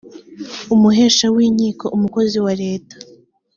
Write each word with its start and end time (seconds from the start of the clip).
umuhesha 0.73 1.25
w 1.35 1.37
inkiko 1.47 1.85
umukozi 1.95 2.37
wa 2.45 2.53
leta 2.61 2.95